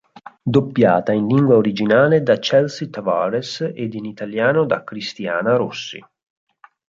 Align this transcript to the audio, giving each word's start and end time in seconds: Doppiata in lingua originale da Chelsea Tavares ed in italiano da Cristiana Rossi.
Doppiata 0.53 1.11
in 1.11 1.27
lingua 1.27 1.57
originale 1.57 2.23
da 2.23 2.39
Chelsea 2.39 2.87
Tavares 2.89 3.61
ed 3.75 3.93
in 3.93 4.05
italiano 4.05 4.65
da 4.65 4.83
Cristiana 4.83 5.55
Rossi. 5.57 6.03